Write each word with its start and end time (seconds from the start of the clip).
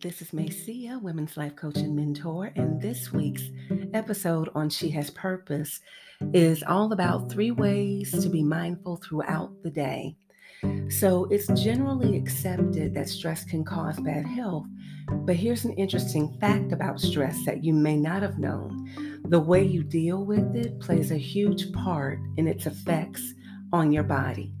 this 0.00 0.22
is 0.22 0.30
Maycia, 0.30 1.02
Women's 1.02 1.36
Life 1.36 1.56
Coach 1.56 1.78
and 1.78 1.96
Mentor, 1.96 2.52
and 2.54 2.80
this 2.80 3.12
week's 3.12 3.50
episode 3.94 4.48
on 4.54 4.70
She 4.70 4.90
Has 4.90 5.10
Purpose 5.10 5.80
is 6.32 6.62
all 6.62 6.92
about 6.92 7.32
three 7.32 7.50
ways 7.50 8.12
to 8.12 8.28
be 8.28 8.44
mindful 8.44 8.98
throughout 8.98 9.50
the 9.64 9.70
day. 9.70 10.14
So, 10.88 11.24
it's 11.30 11.48
generally 11.60 12.16
accepted 12.16 12.94
that 12.94 13.08
stress 13.08 13.44
can 13.44 13.64
cause 13.64 13.98
bad 13.98 14.24
health, 14.24 14.66
but 15.10 15.34
here's 15.34 15.64
an 15.64 15.72
interesting 15.72 16.36
fact 16.40 16.72
about 16.72 17.00
stress 17.00 17.44
that 17.44 17.64
you 17.64 17.72
may 17.72 17.96
not 17.96 18.22
have 18.22 18.38
known. 18.38 19.22
The 19.24 19.40
way 19.40 19.64
you 19.64 19.82
deal 19.82 20.24
with 20.24 20.54
it 20.54 20.78
plays 20.78 21.10
a 21.10 21.18
huge 21.18 21.72
part 21.72 22.20
in 22.36 22.46
its 22.46 22.66
effects 22.66 23.34
on 23.72 23.92
your 23.92 24.04
body. 24.04 24.54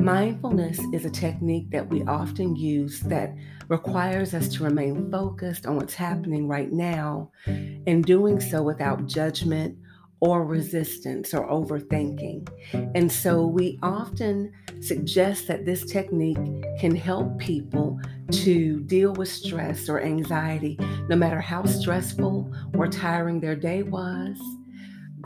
Mindfulness 0.00 0.78
is 0.92 1.04
a 1.04 1.10
technique 1.10 1.70
that 1.70 1.88
we 1.88 2.02
often 2.04 2.56
use 2.56 3.00
that 3.00 3.34
requires 3.68 4.32
us 4.32 4.48
to 4.48 4.64
remain 4.64 5.10
focused 5.10 5.66
on 5.66 5.76
what's 5.76 5.94
happening 5.94 6.48
right 6.48 6.72
now 6.72 7.30
and 7.46 8.04
doing 8.04 8.40
so 8.40 8.62
without 8.62 9.06
judgment 9.06 9.76
or 10.20 10.44
resistance 10.44 11.34
or 11.34 11.48
overthinking. 11.48 12.48
And 12.94 13.10
so 13.10 13.46
we 13.46 13.78
often 13.82 14.52
suggest 14.80 15.46
that 15.48 15.64
this 15.64 15.84
technique 15.84 16.38
can 16.80 16.94
help 16.94 17.38
people 17.38 18.00
to 18.30 18.80
deal 18.80 19.12
with 19.12 19.28
stress 19.28 19.88
or 19.88 20.00
anxiety, 20.00 20.76
no 21.08 21.16
matter 21.16 21.40
how 21.40 21.64
stressful 21.64 22.52
or 22.74 22.88
tiring 22.88 23.40
their 23.40 23.56
day 23.56 23.82
was. 23.82 24.38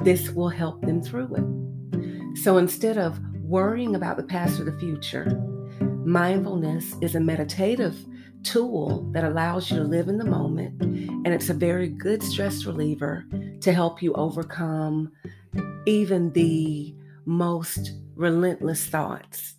This 0.02 0.30
will 0.30 0.48
help 0.48 0.80
them 0.82 1.02
through 1.02 1.34
it. 1.36 2.38
So 2.38 2.56
instead 2.56 2.98
of 2.98 3.20
worrying 3.42 3.94
about 3.94 4.16
the 4.16 4.22
past 4.22 4.58
or 4.60 4.64
the 4.64 4.78
future. 4.78 5.26
Mindfulness 6.04 6.94
is 7.00 7.14
a 7.14 7.20
meditative 7.20 7.96
tool 8.42 9.08
that 9.12 9.24
allows 9.24 9.70
you 9.70 9.76
to 9.76 9.84
live 9.84 10.08
in 10.08 10.18
the 10.18 10.24
moment, 10.24 10.80
and 10.80 11.28
it's 11.28 11.50
a 11.50 11.54
very 11.54 11.88
good 11.88 12.22
stress 12.22 12.64
reliever 12.64 13.24
to 13.60 13.72
help 13.72 14.02
you 14.02 14.12
overcome 14.14 15.12
even 15.86 16.32
the 16.32 16.94
most 17.24 17.92
relentless 18.14 18.84
thoughts. 18.86 19.54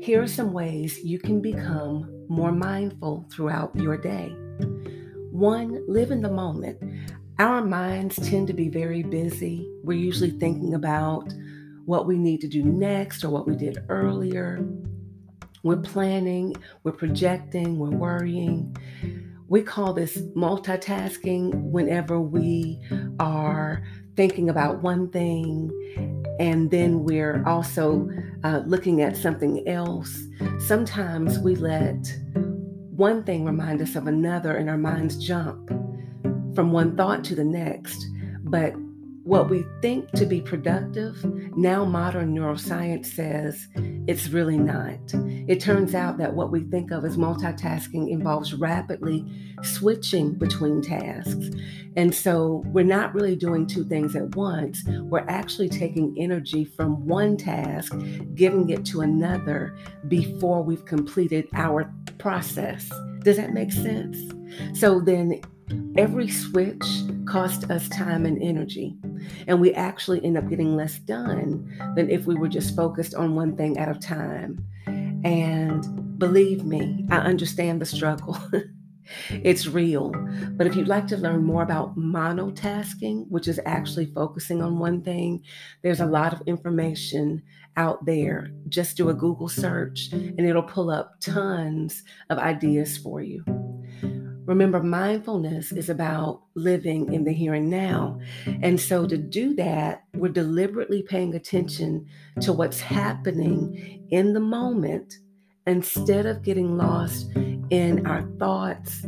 Here 0.00 0.22
are 0.22 0.28
some 0.28 0.52
ways 0.52 1.02
you 1.02 1.18
can 1.18 1.40
become 1.40 2.26
more 2.28 2.52
mindful 2.52 3.26
throughout 3.30 3.74
your 3.74 3.96
day. 3.96 4.34
One, 5.30 5.82
live 5.88 6.10
in 6.10 6.22
the 6.22 6.30
moment. 6.30 6.78
Our 7.38 7.64
minds 7.64 8.16
tend 8.16 8.46
to 8.48 8.52
be 8.52 8.68
very 8.68 9.02
busy. 9.02 9.68
We're 9.82 9.98
usually 9.98 10.30
thinking 10.30 10.74
about 10.74 11.34
what 11.84 12.06
we 12.06 12.18
need 12.18 12.40
to 12.40 12.48
do 12.48 12.62
next 12.62 13.24
or 13.24 13.30
what 13.30 13.46
we 13.46 13.56
did 13.56 13.84
earlier. 13.88 14.66
We're 15.62 15.76
planning, 15.76 16.54
we're 16.82 16.92
projecting, 16.92 17.78
we're 17.78 17.90
worrying. 17.90 18.76
We 19.48 19.62
call 19.62 19.92
this 19.92 20.18
multitasking 20.36 21.70
whenever 21.70 22.20
we 22.20 22.80
are 23.18 23.82
thinking 24.16 24.48
about 24.48 24.82
one 24.82 25.10
thing 25.10 25.70
and 26.40 26.70
then 26.70 27.04
we're 27.04 27.44
also 27.46 28.08
uh, 28.42 28.62
looking 28.66 29.02
at 29.02 29.16
something 29.16 29.66
else. 29.68 30.18
Sometimes 30.58 31.38
we 31.38 31.54
let 31.54 32.12
one 32.34 33.22
thing 33.24 33.44
remind 33.44 33.80
us 33.80 33.94
of 33.94 34.06
another 34.06 34.56
and 34.56 34.68
our 34.68 34.78
minds 34.78 35.16
jump 35.16 35.68
from 36.54 36.72
one 36.72 36.96
thought 36.96 37.24
to 37.24 37.34
the 37.34 37.44
next. 37.44 38.04
But 38.42 38.74
what 39.24 39.48
we 39.48 39.64
think 39.80 40.10
to 40.12 40.26
be 40.26 40.40
productive, 40.40 41.24
now 41.56 41.84
modern 41.84 42.34
neuroscience 42.34 43.06
says 43.06 43.66
it's 44.06 44.28
really 44.28 44.58
not. 44.58 45.00
It 45.48 45.60
turns 45.60 45.94
out 45.94 46.18
that 46.18 46.34
what 46.34 46.50
we 46.50 46.60
think 46.64 46.90
of 46.90 47.06
as 47.06 47.16
multitasking 47.16 48.10
involves 48.10 48.52
rapidly 48.52 49.24
switching 49.62 50.34
between 50.34 50.82
tasks. 50.82 51.50
And 51.96 52.14
so 52.14 52.62
we're 52.66 52.84
not 52.84 53.14
really 53.14 53.34
doing 53.34 53.66
two 53.66 53.84
things 53.84 54.14
at 54.14 54.36
once. 54.36 54.84
We're 54.86 55.26
actually 55.26 55.70
taking 55.70 56.14
energy 56.18 56.66
from 56.66 57.06
one 57.06 57.38
task, 57.38 57.94
giving 58.34 58.68
it 58.68 58.84
to 58.86 59.00
another 59.00 59.74
before 60.06 60.62
we've 60.62 60.84
completed 60.84 61.48
our 61.54 61.90
process. 62.18 62.90
Does 63.20 63.38
that 63.38 63.54
make 63.54 63.72
sense? 63.72 64.18
So 64.78 65.00
then 65.00 65.40
every 65.96 66.28
switch 66.28 66.84
costs 67.26 67.68
us 67.70 67.88
time 67.88 68.26
and 68.26 68.42
energy. 68.42 68.96
And 69.46 69.60
we 69.60 69.72
actually 69.74 70.24
end 70.24 70.36
up 70.36 70.48
getting 70.48 70.76
less 70.76 70.98
done 70.98 71.70
than 71.96 72.10
if 72.10 72.26
we 72.26 72.34
were 72.34 72.48
just 72.48 72.76
focused 72.76 73.14
on 73.14 73.34
one 73.34 73.56
thing 73.56 73.78
at 73.78 73.94
a 73.94 73.98
time. 73.98 74.64
And 75.24 76.18
believe 76.18 76.64
me, 76.64 77.06
I 77.10 77.18
understand 77.18 77.80
the 77.80 77.86
struggle. 77.86 78.38
it's 79.30 79.66
real. 79.66 80.12
But 80.52 80.66
if 80.66 80.76
you'd 80.76 80.88
like 80.88 81.06
to 81.08 81.16
learn 81.16 81.44
more 81.44 81.62
about 81.62 81.96
monotasking, 81.96 83.28
which 83.28 83.48
is 83.48 83.60
actually 83.64 84.06
focusing 84.06 84.62
on 84.62 84.78
one 84.78 85.02
thing, 85.02 85.42
there's 85.82 86.00
a 86.00 86.06
lot 86.06 86.32
of 86.32 86.42
information 86.46 87.42
out 87.76 88.04
there. 88.04 88.50
Just 88.68 88.96
do 88.96 89.08
a 89.08 89.14
Google 89.14 89.48
search 89.48 90.08
and 90.12 90.40
it'll 90.40 90.62
pull 90.62 90.90
up 90.90 91.20
tons 91.20 92.02
of 92.30 92.38
ideas 92.38 92.96
for 92.98 93.22
you. 93.22 93.44
Remember, 94.46 94.82
mindfulness 94.82 95.72
is 95.72 95.88
about 95.88 96.42
living 96.54 97.12
in 97.12 97.24
the 97.24 97.32
here 97.32 97.54
and 97.54 97.70
now. 97.70 98.20
And 98.62 98.78
so, 98.78 99.06
to 99.06 99.16
do 99.16 99.54
that, 99.54 100.04
we're 100.14 100.28
deliberately 100.28 101.02
paying 101.02 101.34
attention 101.34 102.06
to 102.42 102.52
what's 102.52 102.80
happening 102.80 104.06
in 104.10 104.34
the 104.34 104.40
moment 104.40 105.14
instead 105.66 106.26
of 106.26 106.42
getting 106.42 106.76
lost 106.76 107.30
in 107.70 108.06
our 108.06 108.22
thoughts 108.38 109.04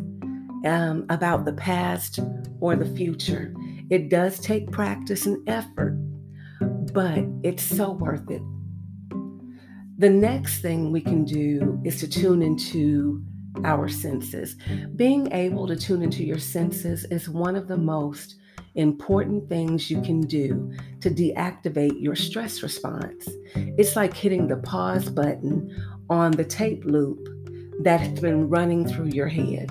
um, 0.64 1.04
about 1.10 1.44
the 1.44 1.52
past 1.52 2.18
or 2.60 2.74
the 2.74 2.96
future. 2.96 3.54
It 3.90 4.08
does 4.08 4.40
take 4.40 4.70
practice 4.70 5.26
and 5.26 5.46
effort, 5.48 5.96
but 6.92 7.24
it's 7.42 7.62
so 7.62 7.92
worth 7.92 8.30
it. 8.30 8.42
The 9.98 10.10
next 10.10 10.60
thing 10.60 10.92
we 10.92 11.00
can 11.00 11.24
do 11.24 11.80
is 11.84 12.00
to 12.00 12.08
tune 12.08 12.42
into 12.42 13.22
our 13.64 13.88
senses. 13.88 14.56
Being 14.96 15.32
able 15.32 15.66
to 15.66 15.76
tune 15.76 16.02
into 16.02 16.24
your 16.24 16.38
senses 16.38 17.04
is 17.06 17.28
one 17.28 17.56
of 17.56 17.68
the 17.68 17.76
most 17.76 18.36
important 18.74 19.48
things 19.48 19.90
you 19.90 20.00
can 20.02 20.20
do 20.20 20.72
to 21.00 21.10
deactivate 21.10 22.00
your 22.00 22.14
stress 22.14 22.62
response. 22.62 23.28
It's 23.54 23.96
like 23.96 24.14
hitting 24.14 24.48
the 24.48 24.58
pause 24.58 25.08
button 25.08 25.74
on 26.10 26.32
the 26.32 26.44
tape 26.44 26.84
loop 26.84 27.26
that 27.80 28.00
has 28.00 28.20
been 28.20 28.48
running 28.48 28.86
through 28.86 29.08
your 29.08 29.28
head. 29.28 29.70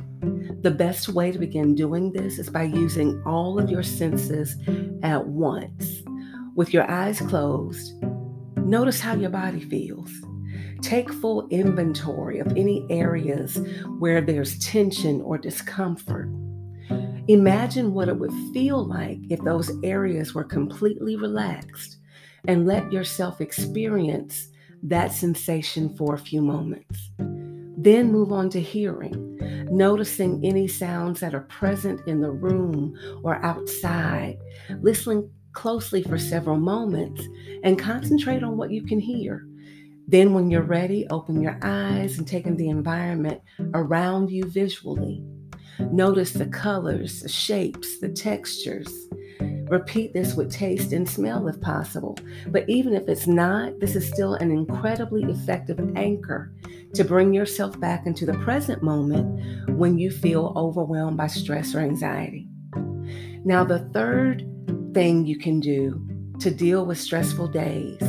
The 0.63 0.71
best 0.71 1.09
way 1.09 1.31
to 1.31 1.37
begin 1.37 1.75
doing 1.75 2.11
this 2.11 2.39
is 2.39 2.49
by 2.49 2.63
using 2.63 3.21
all 3.25 3.59
of 3.59 3.69
your 3.69 3.83
senses 3.83 4.55
at 5.03 5.27
once. 5.27 6.01
With 6.55 6.73
your 6.73 6.89
eyes 6.89 7.19
closed, 7.19 7.93
notice 8.57 8.99
how 8.99 9.15
your 9.15 9.29
body 9.29 9.61
feels. 9.61 10.11
Take 10.81 11.11
full 11.11 11.47
inventory 11.49 12.39
of 12.39 12.47
any 12.57 12.85
areas 12.89 13.59
where 13.99 14.21
there's 14.21 14.59
tension 14.59 15.21
or 15.21 15.37
discomfort. 15.37 16.29
Imagine 17.27 17.93
what 17.93 18.07
it 18.07 18.17
would 18.17 18.33
feel 18.53 18.85
like 18.85 19.17
if 19.29 19.41
those 19.43 19.71
areas 19.83 20.33
were 20.35 20.43
completely 20.43 21.15
relaxed 21.15 21.97
and 22.47 22.67
let 22.67 22.91
yourself 22.91 23.41
experience 23.41 24.49
that 24.83 25.11
sensation 25.11 25.95
for 25.95 26.13
a 26.13 26.19
few 26.19 26.41
moments. 26.41 27.09
Then 27.17 28.11
move 28.11 28.31
on 28.31 28.49
to 28.51 28.61
hearing, 28.61 29.37
noticing 29.71 30.45
any 30.45 30.67
sounds 30.67 31.19
that 31.19 31.33
are 31.33 31.41
present 31.41 32.07
in 32.07 32.21
the 32.21 32.31
room 32.31 32.95
or 33.23 33.43
outside, 33.43 34.37
listening 34.81 35.29
closely 35.53 36.03
for 36.03 36.17
several 36.17 36.57
moments, 36.57 37.23
and 37.63 37.79
concentrate 37.79 38.43
on 38.43 38.57
what 38.57 38.71
you 38.71 38.83
can 38.83 38.99
hear. 38.99 39.47
Then, 40.07 40.33
when 40.33 40.51
you're 40.51 40.61
ready, 40.61 41.07
open 41.09 41.41
your 41.41 41.57
eyes 41.61 42.17
and 42.17 42.27
take 42.27 42.45
in 42.45 42.57
the 42.57 42.69
environment 42.69 43.41
around 43.73 44.29
you 44.29 44.45
visually. 44.45 45.23
Notice 45.91 46.31
the 46.31 46.45
colors, 46.45 47.21
the 47.21 47.29
shapes, 47.29 47.99
the 47.99 48.09
textures. 48.09 48.87
Repeat 49.67 50.13
this 50.13 50.35
with 50.35 50.51
taste 50.51 50.93
and 50.93 51.09
smell 51.09 51.47
if 51.47 51.59
possible. 51.59 52.17
But 52.47 52.69
even 52.69 52.93
if 52.93 53.09
it's 53.09 53.25
not, 53.25 53.79
this 53.79 53.95
is 53.95 54.07
still 54.07 54.35
an 54.35 54.51
incredibly 54.51 55.23
effective 55.23 55.79
anchor 55.95 56.53
to 56.93 57.03
bring 57.03 57.33
yourself 57.33 57.79
back 57.79 58.05
into 58.05 58.27
the 58.27 58.37
present 58.39 58.83
moment 58.83 59.71
when 59.71 59.97
you 59.97 60.11
feel 60.11 60.53
overwhelmed 60.55 61.17
by 61.17 61.27
stress 61.27 61.73
or 61.73 61.79
anxiety. 61.79 62.47
Now, 63.43 63.63
the 63.63 63.79
third 63.91 64.47
thing 64.93 65.25
you 65.25 65.39
can 65.39 65.59
do 65.59 66.07
to 66.39 66.51
deal 66.51 66.85
with 66.85 66.99
stressful 66.99 67.47
days 67.47 68.01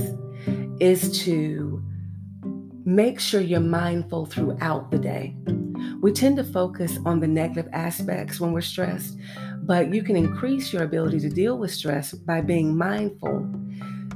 is 0.78 1.22
to 1.24 1.75
make 2.86 3.18
sure 3.18 3.40
you're 3.40 3.58
mindful 3.58 4.26
throughout 4.26 4.92
the 4.92 4.98
day. 4.98 5.34
We 6.00 6.12
tend 6.12 6.36
to 6.36 6.44
focus 6.44 6.98
on 7.04 7.18
the 7.18 7.26
negative 7.26 7.68
aspects 7.72 8.40
when 8.40 8.52
we're 8.52 8.60
stressed, 8.60 9.18
but 9.62 9.92
you 9.92 10.04
can 10.04 10.14
increase 10.14 10.72
your 10.72 10.84
ability 10.84 11.18
to 11.20 11.28
deal 11.28 11.58
with 11.58 11.72
stress 11.72 12.12
by 12.12 12.42
being 12.42 12.76
mindful 12.76 13.52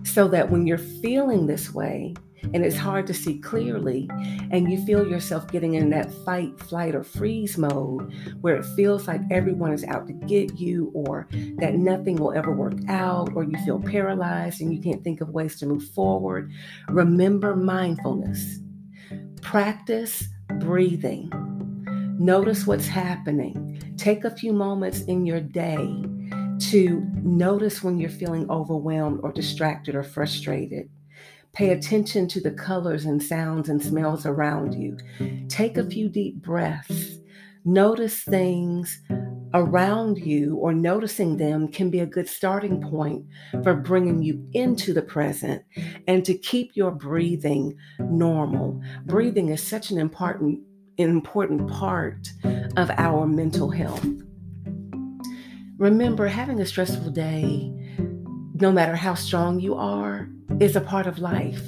so 0.05 0.28
that 0.28 0.49
when 0.49 0.69
you're 0.69 0.78
feeling 0.78 1.46
this 1.46 1.75
way, 1.75 2.14
and 2.42 2.64
it's 2.64 2.76
hard 2.76 3.06
to 3.06 3.14
see 3.14 3.38
clearly, 3.38 4.08
and 4.50 4.70
you 4.70 4.84
feel 4.84 5.06
yourself 5.06 5.46
getting 5.48 5.75
in 5.75 5.90
that 5.90 6.12
fight, 6.25 6.58
flight, 6.60 6.94
or 6.94 7.04
freeze 7.04 7.56
mode 7.58 8.12
where 8.40 8.56
it 8.56 8.64
feels 8.76 9.06
like 9.06 9.20
everyone 9.31 9.72
is 9.72 9.84
out 9.84 10.06
to 10.06 10.12
get 10.12 10.58
you, 10.58 10.90
or 10.94 11.28
that 11.58 11.75
nothing 11.75 12.16
will 12.16 12.32
ever 12.32 12.52
work 12.52 12.75
out, 12.88 13.32
or 13.34 13.44
you 13.44 13.56
feel 13.64 13.81
paralyzed 13.81 14.60
and 14.60 14.75
you 14.75 14.81
can't 14.81 15.04
think 15.04 15.20
of 15.20 15.31
ways 15.31 15.58
to 15.58 15.66
move 15.66 15.84
forward, 15.88 16.50
remember 16.88 17.56
mindfulness. 17.56 18.58
Practice 19.42 20.25
breathing. 20.58 21.31
Notice 22.19 22.66
what's 22.66 22.87
happening. 22.87 23.82
Take 23.96 24.25
a 24.25 24.31
few 24.31 24.52
moments 24.52 25.02
in 25.02 25.25
your 25.25 25.40
day 25.40 26.04
to 26.60 27.00
notice 27.22 27.82
when 27.82 27.98
you're 27.98 28.10
feeling 28.10 28.48
overwhelmed 28.50 29.20
or 29.22 29.32
distracted 29.32 29.94
or 29.94 30.02
frustrated. 30.02 30.90
Pay 31.52 31.69
mm-hmm. 31.69 31.79
attention 31.79 32.29
to 32.29 32.41
the 32.41 32.50
colors 32.50 33.05
and 33.05 33.23
sounds 33.23 33.69
and 33.69 33.81
mm-hmm. 33.81 33.88
smells 33.88 34.26
around 34.26 34.75
you. 34.75 34.97
Take 35.49 35.76
a 35.76 35.88
few 35.88 36.08
deep 36.08 36.37
breaths. 36.37 37.19
Notice 37.64 38.23
things 38.23 39.02
around 39.52 40.19
you 40.19 40.56
or 40.56 40.73
noticing 40.73 41.37
them 41.37 41.69
can 41.69 41.91
be 41.91 42.00
a 42.00 42.06
good 42.06 42.29
starting 42.29 42.81
point 42.81 43.25
for 43.62 43.75
bringing 43.75 44.23
you 44.23 44.47
into 44.52 44.93
the 44.93 45.02
present 45.02 45.62
and 46.06 46.25
to 46.25 46.35
keep 46.35 46.70
your 46.75 46.91
breathing 46.91 47.76
normal. 47.99 48.81
Breathing 49.06 49.49
is 49.49 49.62
such 49.62 49.91
an 49.91 49.99
important 49.99 50.61
important 50.97 51.69
part 51.70 52.29
of 52.76 52.91
our 52.91 53.26
mental 53.26 53.70
health. 53.70 54.06
Remember, 55.79 56.26
having 56.26 56.61
a 56.61 56.67
stressful 56.67 57.11
day, 57.11 57.73
no 58.61 58.71
matter 58.71 58.95
how 58.95 59.15
strong 59.15 59.59
you 59.59 59.75
are, 59.75 60.29
is 60.61 60.77
a 60.77 60.81
part 60.81 61.07
of 61.07 61.19
life. 61.19 61.62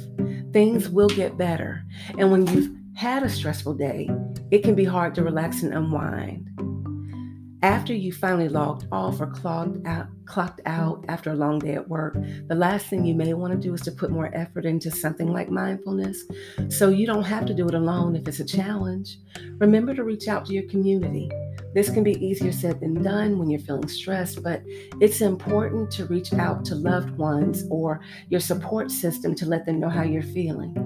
Things 0.53 0.89
will 0.89 1.09
get 1.09 1.39
better. 1.39 1.83
And 2.19 2.31
when 2.31 2.47
you've 2.47 2.77
had 2.95 3.23
a 3.23 3.29
stressful 3.29 3.75
day, 3.75 4.11
it 4.51 4.63
can 4.63 4.75
be 4.75 4.85
hard 4.85 5.15
to 5.15 5.23
relax 5.23 5.63
and 5.63 5.73
unwind. 5.73 6.49
After 7.63 7.95
you 7.95 8.13
finally 8.13 8.49
logged 8.49 8.87
off 8.91 9.21
or 9.21 9.29
clocked 9.29 9.87
out, 9.87 10.09
clocked 10.27 10.61
out 10.67 11.05
after 11.09 11.31
a 11.31 11.37
long 11.37 11.61
day 11.61 11.75
at 11.75 11.89
work, 11.89 12.17
the 12.49 12.57
last 12.57 12.87
thing 12.87 13.05
you 13.07 13.15
may 13.15 13.33
want 13.35 13.53
to 13.53 13.59
do 13.59 13.73
is 13.73 13.81
to 13.83 13.93
put 13.93 14.11
more 14.11 14.35
effort 14.35 14.67
into 14.67 14.91
something 14.91 15.33
like 15.33 15.49
mindfulness. 15.49 16.25
So 16.69 16.89
you 16.89 17.07
don't 17.07 17.23
have 17.23 17.47
to 17.47 17.55
do 17.55 17.69
it 17.69 17.75
alone 17.75 18.17
if 18.17 18.27
it's 18.27 18.41
a 18.41 18.45
challenge. 18.45 19.17
Remember 19.59 19.95
to 19.95 20.03
reach 20.03 20.27
out 20.27 20.45
to 20.47 20.53
your 20.53 20.65
community. 20.65 21.31
This 21.75 21.89
can 21.91 22.05
be 22.05 22.25
easier 22.25 22.53
said 22.53 22.81
than 22.81 23.03
done 23.03 23.39
when 23.39 23.49
you're 23.49 23.61
feeling 23.61 23.89
stressed, 23.89 24.43
but 24.43 24.63
it's 25.01 25.21
important 25.21 25.91
to 25.93 26.07
reach 26.07 26.33
out 26.35 26.65
to 26.67 26.75
loved 26.75 27.17
ones 27.17 27.65
or 27.71 28.01
your 28.29 28.41
support 28.41 28.91
system 28.91 29.35
to 29.37 29.47
let 29.47 29.65
them 29.65 29.81
know 29.81 29.89
how 29.89 30.03
you're 30.03 30.23
feeling. 30.23 30.77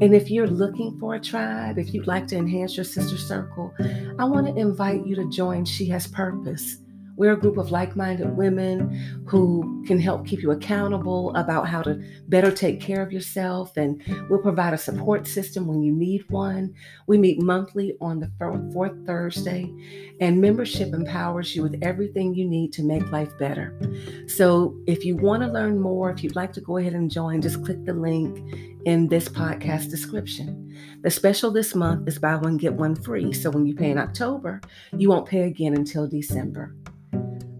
And 0.00 0.14
if 0.14 0.30
you're 0.30 0.48
looking 0.48 0.98
for 0.98 1.14
a 1.14 1.20
tribe, 1.20 1.78
if 1.78 1.92
you'd 1.92 2.06
like 2.06 2.26
to 2.28 2.36
enhance 2.36 2.76
your 2.76 2.84
sister 2.84 3.18
circle, 3.18 3.74
I 4.18 4.24
want 4.24 4.46
to 4.46 4.56
invite 4.56 5.06
you 5.06 5.14
to 5.16 5.28
join 5.28 5.64
She 5.64 5.86
Has 5.86 6.06
Purpose. 6.06 6.78
We're 7.16 7.32
a 7.32 7.40
group 7.40 7.58
of 7.58 7.70
like 7.70 7.94
minded 7.96 8.36
women 8.36 9.24
who 9.26 9.84
can 9.86 9.98
help 9.98 10.26
keep 10.26 10.42
you 10.42 10.50
accountable 10.50 11.34
about 11.36 11.68
how 11.68 11.82
to 11.82 12.02
better 12.28 12.50
take 12.50 12.80
care 12.80 13.02
of 13.02 13.12
yourself, 13.12 13.76
and 13.76 14.02
we'll 14.28 14.40
provide 14.40 14.74
a 14.74 14.78
support 14.78 15.26
system 15.26 15.66
when 15.66 15.82
you 15.82 15.92
need 15.92 16.28
one. 16.30 16.74
We 17.06 17.18
meet 17.18 17.40
monthly 17.42 17.96
on 18.00 18.20
the 18.20 18.30
fourth 18.72 19.06
Thursday, 19.06 19.72
and 20.20 20.40
membership 20.40 20.92
empowers 20.94 21.54
you 21.54 21.62
with 21.62 21.78
everything 21.82 22.34
you 22.34 22.48
need 22.48 22.72
to 22.74 22.82
make 22.82 23.10
life 23.12 23.36
better. 23.38 23.78
So, 24.26 24.76
if 24.86 25.04
you 25.04 25.16
want 25.16 25.42
to 25.42 25.48
learn 25.48 25.80
more, 25.80 26.10
if 26.10 26.22
you'd 26.22 26.36
like 26.36 26.52
to 26.54 26.60
go 26.60 26.78
ahead 26.78 26.94
and 26.94 27.10
join, 27.10 27.42
just 27.42 27.64
click 27.64 27.84
the 27.84 27.92
link 27.92 28.38
in 28.84 29.08
this 29.08 29.28
podcast 29.28 29.90
description. 29.90 30.76
The 31.02 31.10
special 31.10 31.50
this 31.50 31.74
month 31.74 32.08
is 32.08 32.18
buy 32.18 32.36
one, 32.36 32.56
get 32.56 32.74
one 32.74 32.94
free. 32.94 33.32
So, 33.32 33.50
when 33.50 33.66
you 33.66 33.74
pay 33.74 33.90
in 33.90 33.98
October, 33.98 34.60
you 34.96 35.08
won't 35.08 35.26
pay 35.26 35.42
again 35.42 35.74
until 35.74 36.08
December. 36.08 36.74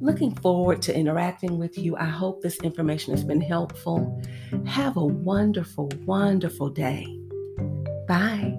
Looking 0.01 0.35
forward 0.37 0.83
to 0.83 0.97
interacting 0.97 1.59
with 1.59 1.79
you. 1.79 1.97
I 1.97 2.07
hope 2.07 2.43
this 2.43 2.59
information 2.59 3.15
has 3.15 3.23
been 3.23 3.41
helpful. 3.41 4.21
Have 4.67 4.97
a 4.97 5.05
wonderful, 5.05 5.91
wonderful 6.05 6.71
day. 6.71 7.07
Bye. 8.09 8.59